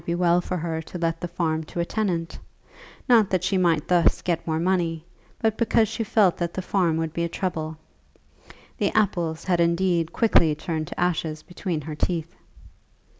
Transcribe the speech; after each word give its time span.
Then 0.01 0.05
she 0.05 0.13
began 0.15 0.41
to 0.41 0.41
think 0.41 0.49
that 0.49 0.55
it 0.55 0.55
might 0.55 0.55
be 0.55 0.55
well 0.55 0.57
for 0.57 0.67
her 0.67 0.81
to 0.81 0.97
let 0.97 1.21
the 1.21 1.27
farm 1.27 1.63
to 1.65 1.79
a 1.79 1.85
tenant; 1.85 2.39
not 3.07 3.29
that 3.29 3.43
she 3.43 3.57
might 3.59 3.87
thus 3.87 4.23
get 4.23 4.47
more 4.47 4.57
money, 4.59 5.05
but 5.37 5.59
because 5.59 5.87
she 5.87 6.03
felt 6.03 6.37
that 6.37 6.55
the 6.55 6.63
farm 6.63 6.97
would 6.97 7.13
be 7.13 7.23
a 7.23 7.29
trouble. 7.29 7.77
The 8.79 8.89
apples 8.97 9.43
had 9.43 9.59
indeed 9.59 10.11
quickly 10.11 10.55
turned 10.55 10.87
to 10.87 10.99
ashes 10.99 11.43
between 11.43 11.81
her 11.81 11.93
teeth! 11.93 12.33